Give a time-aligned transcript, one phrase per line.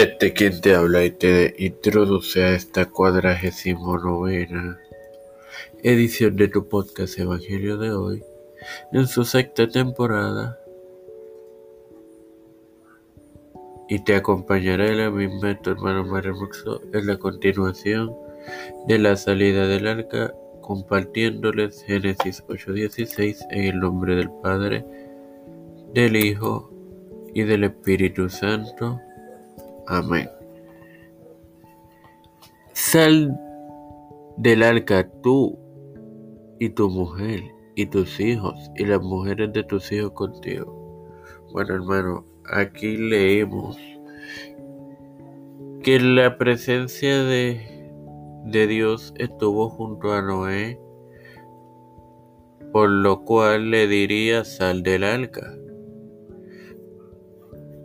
[0.00, 4.80] Este quien te habla y te introduce a esta cuadragésimo novena
[5.82, 8.24] edición de tu podcast Evangelio de hoy,
[8.94, 10.58] en su sexta temporada.
[13.90, 18.10] Y te acompañará la misma tu hermano Mario Muxo en la continuación
[18.88, 20.32] de la salida del arca,
[20.62, 24.82] compartiéndoles Génesis 8:16 en el nombre del Padre,
[25.92, 26.70] del Hijo
[27.34, 28.98] y del Espíritu Santo.
[29.90, 30.30] Amén.
[32.74, 33.36] Sal
[34.36, 35.58] del arca tú
[36.60, 37.42] y tu mujer
[37.74, 41.08] y tus hijos y las mujeres de tus hijos contigo.
[41.50, 43.76] Bueno hermano, aquí leemos
[45.82, 47.90] que la presencia de,
[48.44, 50.78] de Dios estuvo junto a Noé,
[52.72, 55.52] por lo cual le diría sal del arca.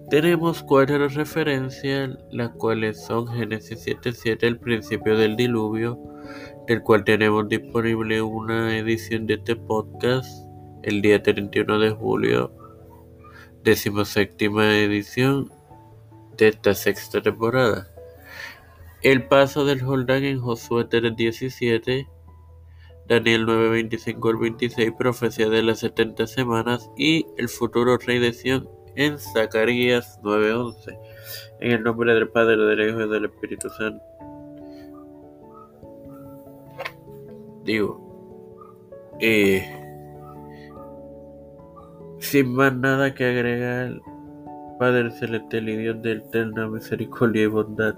[0.09, 5.99] Tenemos cuatro referencias, las cuales son Génesis 7.7, el principio del diluvio,
[6.67, 10.29] del cual tenemos disponible una edición de este podcast
[10.83, 12.53] el día 31 de julio,
[13.63, 15.51] decimoséptima edición
[16.37, 17.87] de esta sexta temporada.
[19.01, 22.07] El paso del Jordán en Josué 3.17,
[23.07, 28.74] Daniel 9.25 al 26, profecía de las 70 semanas y el futuro rey de Sion
[28.95, 30.97] en Zacarías 9:11.
[31.59, 34.03] En el nombre del Padre, del Hijo y del Espíritu Santo.
[37.63, 37.99] Digo,
[39.19, 39.63] eh,
[42.19, 44.01] sin más nada que agregar,
[44.77, 47.95] Padre Celestial y Dios de eterna misericordia y bondad,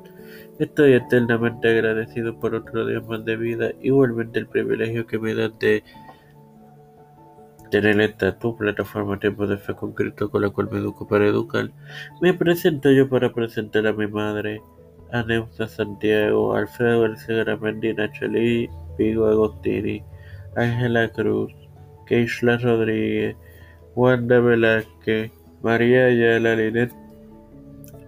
[0.59, 5.58] estoy eternamente agradecido por otro día más de vida, igualmente el privilegio que me das
[5.59, 5.84] de
[7.70, 11.28] tener esta tu plataforma Tiempo de Fe con Cristo con la cual me educo para
[11.28, 11.72] educar,
[12.22, 14.62] me presento yo para presentar a mi madre,
[15.12, 20.03] a Neusta Santiago, Alfredo García Garamendi, Nacheli, Pigo Agostini,
[20.56, 21.53] Ángela Cruz,
[22.06, 23.36] Keishla Rodríguez,
[23.96, 25.31] Wanda Velázquez,
[25.62, 26.91] María Ayala, Linet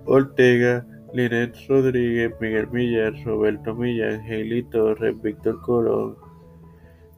[0.06, 6.16] Ortega, Linet Rodríguez, Miguel Millar, Roberto Millán, Heili Torres, Víctor Colón,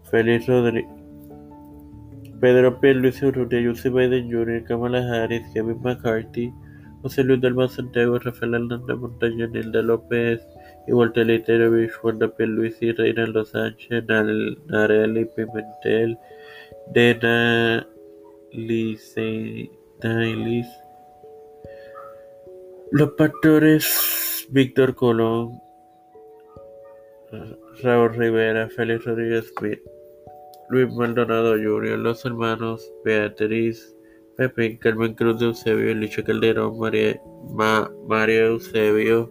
[0.09, 1.00] Félix Rodríguez,
[2.41, 6.51] Pedro Pierluisi Urrutia, José Biden Jr., Kamala Harris, Kevin McCarthy,
[7.03, 10.41] José Luis del Mar Santiago, Rafael Hernández Montaño, Nilda López,
[10.87, 16.17] y Walter Leiterovich, Wanda Pierluisi, Reinaldo Sánchez, Nareli Pimentel,
[16.93, 17.87] Dena
[20.03, 20.67] Nailis,
[22.91, 25.61] Los Pastores, Víctor Colón,
[27.83, 29.79] Raúl Rivera, Félix Rodríguez Smith.
[30.71, 33.93] Luis Maldonado Jr., los hermanos Beatriz,
[34.37, 37.21] Pepe, Carmen Cruz de Eusebio, Licho Calderón, María,
[38.07, 39.29] María Eusebio,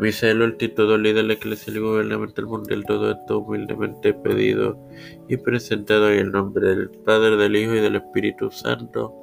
[0.00, 4.76] Vicelo, el título líder de la Iglesia Gubernamental Mundial, todo esto humildemente pedido
[5.28, 9.14] y presentado en el nombre del Padre, del Hijo y del Espíritu Santo.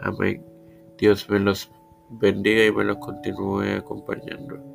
[0.00, 0.42] Amén.
[0.96, 1.70] Dios me los
[2.08, 4.71] bendiga y me los continúe acompañando.